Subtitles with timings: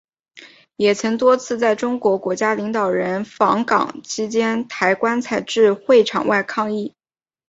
[0.77, 6.95] 也曾多次在中国国家领导人访港期间抬棺材至会场外抗议。